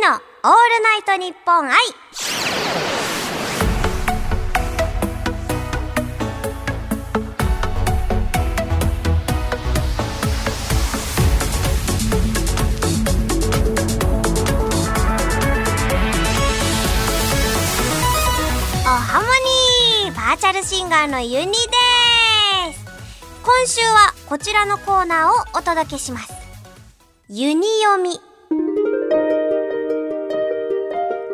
[0.00, 0.20] のオール
[0.82, 1.74] ナイトニッポン愛。
[18.84, 19.26] おハモ
[20.06, 21.56] ニーバーチャルシンガーのユニで
[22.72, 22.84] す。
[23.42, 26.32] 今週はこちらのコーナーをお届けします。
[27.28, 28.27] ユニ読み。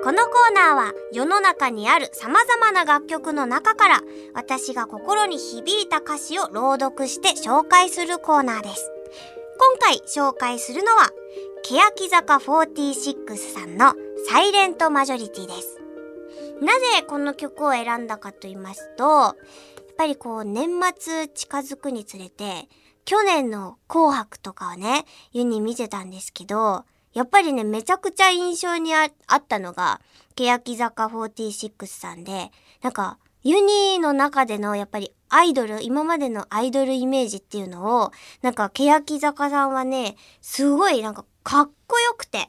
[0.04, 4.00] このコーナーは世の中にある様々な楽曲の中から
[4.34, 8.92] 私が心に響いた歌詞を朗読して紹介するコーナーです。
[9.58, 11.08] 今回紹介するのは
[11.62, 13.94] 欅坂46さんの
[14.28, 15.80] サイレントマジョリティです。
[16.60, 19.34] なぜこの曲を選んだかと言いますと、やっ
[19.96, 20.68] ぱりこう年
[20.98, 22.68] 末近づくにつれて
[23.06, 29.10] 去年の紅白とかをね、ユニ見てたんですけど、やっぱりね、めちゃくちゃ印象にあっ
[29.46, 30.00] たのが、
[30.36, 32.50] 欅坂46さんで、
[32.82, 38.10] なんか、ユニーの中でのやっぱりアイドル、今までのアイドルイメージっていうのを、
[38.42, 42.48] なんか欅坂さんはね、すごいなんかかっこよくて。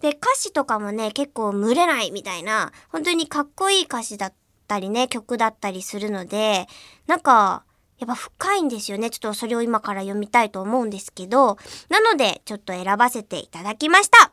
[0.00, 4.34] で、歌詞とかもね、結構群れないみたいな、本当にかっこいい歌詞だっ
[4.68, 6.68] たりね、曲だったりするので、
[7.06, 7.64] なんか、
[7.98, 9.10] やっぱ深いんですよね。
[9.10, 11.56] ちょっとそれを今から読みたいと思うんですけど、
[11.88, 14.32] なのでちょっと選ばせていただきました。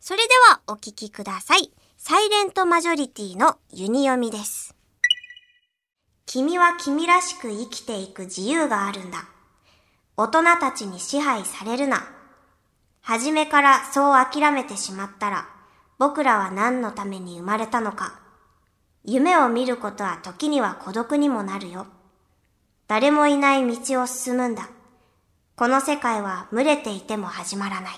[0.00, 1.70] それではお聞きください。
[1.96, 4.74] サイレントマジョリティのユニ読みです。
[6.24, 9.28] 君は君らしく生きていく自由があるんだ。
[10.16, 12.08] 大人たちに支配されるな。
[13.00, 15.48] 初めからそう諦めてしまったら、
[15.98, 18.20] 僕らは何のために生まれたのか。
[19.04, 21.86] 夢を見ることは時には孤独にもなるよ。
[22.88, 24.70] 誰もいない道を進むんだ。
[25.56, 27.94] この世界は群れていても始まらない。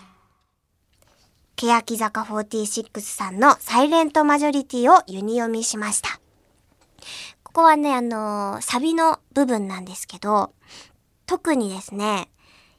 [1.57, 6.21] 欅坂46さんのサイレントマジョリティをユニ読みしました。
[7.43, 10.53] ここはね、あのー、サビの部分なんですけど、
[11.27, 12.31] 特にですね、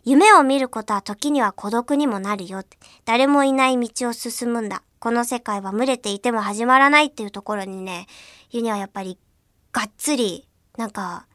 [0.03, 2.63] 夢を見ることは時には孤独にもなるよ。
[3.05, 4.81] 誰もいない道を進むんだ。
[4.99, 8.07] この世界は群れていても始まらないっていうところにね、
[8.49, 9.19] ユニはやっぱり
[9.71, 11.27] がっつり、なんか、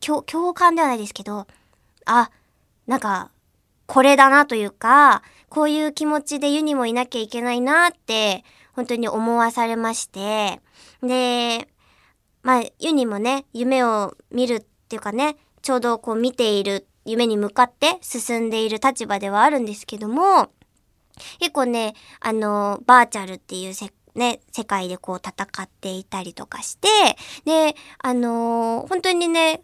[0.00, 1.46] 共共感ではないですけど、
[2.04, 2.30] あ、
[2.86, 3.30] なんか、
[3.86, 8.44] これだなというか、こういう気持ちでユニもいなきゃいけないなって、
[8.74, 10.60] 本当に思わされまして、
[11.02, 11.68] で、
[12.42, 20.50] まあ、ユニもね、夢を見るっていうかね、ちょうどこう見ている、夢に向かって進んでいる立場ではあるんですけども、
[21.38, 23.74] 結構ね、あの、バーチャルっていう
[24.14, 26.88] ね、世界でこう戦っていたりとかして、
[27.44, 29.62] で、あのー本当にね、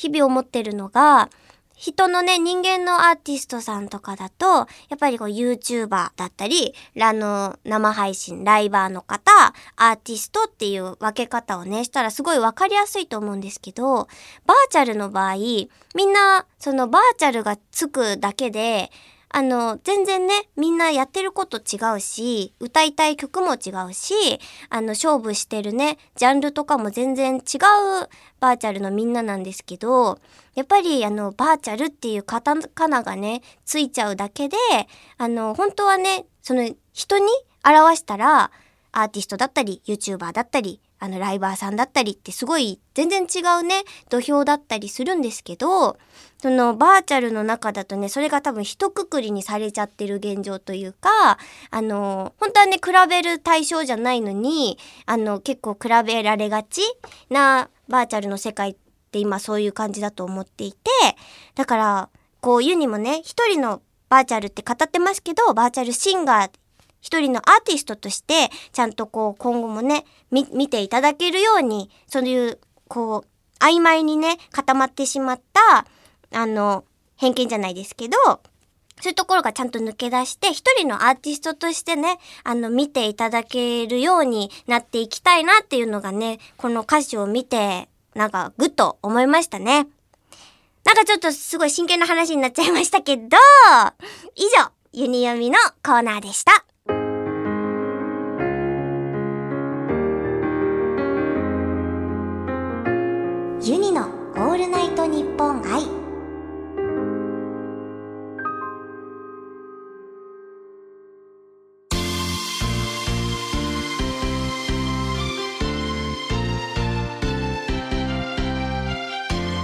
[0.00, 1.28] 日々思ってるのが、
[1.74, 9.30] 人のね、人間のアーティストさんとかだと、やっぱりこう YouTuber だったり、あの、生配信、ライバーの方、
[9.76, 14.08] アーティストっていう分け方をね、したらすごい分かりやすいと思うんですけど、
[14.46, 18.90] バーチャルの場合、みんな、そのバーチャルがつくだけで、
[19.32, 24.14] あの、全然ね、みんなやってること違うし、歌いたい曲も違うし、
[24.68, 27.40] あの、勝負してるね、ジャンルとかも全然違う
[28.40, 30.18] バーチャルのみんななんですけど、
[30.54, 34.56] やっぱりあの、バーチャルっていうカタカナがね、ついちゃうだけで、
[35.16, 37.26] あの、本当はね、その、人に
[37.64, 38.50] 表したら、
[38.92, 45.98] アーティストだったり、YouTuber だったり、あの、ライバーさんだったりってすごい全然違うね、土俵だったりするんですけど、
[46.38, 51.38] そのバーチャルの中だとね、それが多分一括りにされちゃってる現状というか、
[51.70, 56.82] あの、本当はね、比べる対象じゃないのに、あの、結構比べられがち
[57.30, 58.76] なバーチャルの世界っ
[59.10, 60.78] て今そういう感じだと思っていて、
[61.54, 62.08] だから、
[62.40, 66.50] こう、ユニもね、一人のバーチャルって語ってますけど、バーチャルシンガー
[67.00, 75.86] 一人のアーティストとして、ちゃんとこう、今後もね、み、見ていただけるように、そういう、こう、曖昧にね、固まってしまった、
[76.32, 76.84] あの、
[77.16, 78.16] 偏見じゃないですけど、
[79.00, 89.86] そういうところがちゃんと抜け出して、一人のアーティストとしてね、あの、見ていただけるようになっていきたいなっていうのがね、この歌詞を見て、なんか、ぐっと思いましたね。
[90.84, 93.36] なんかちょっとすごい真剣な話になっちゃいましたけど、
[94.34, 96.69] 以上、ユニ読みのコーナーでした。
[103.70, 105.82] ユニのオールナイトニッポン愛。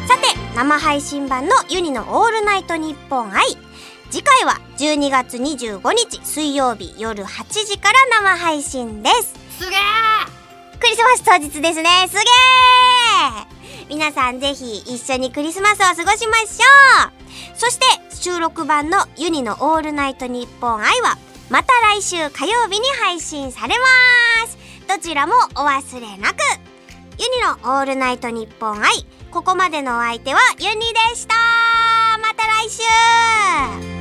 [0.07, 3.43] さて生配信版のユニのオールナイトニッポン愛。
[4.13, 9.35] 次回は12月25日水曜日夜8時から生配信です。
[9.59, 9.79] すげえ
[10.79, 12.07] クリスマス当日ですね。
[12.09, 13.56] すげー
[13.89, 17.59] 皆さんぜひ一緒にクリスマスを過ごしましょう。
[17.59, 21.17] そして収録版のユニのオールナイトニッポン愛は
[21.49, 24.59] また来週火曜日に配信されます。
[24.89, 26.37] どちらもお忘れなく。
[27.19, 28.93] ユニのオールナイトニッポン愛
[29.31, 31.35] ここまでのお相手はユニでした。
[32.21, 33.96] また来週。